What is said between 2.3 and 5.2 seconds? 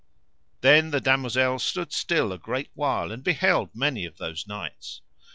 a great while and beheld many of those knights.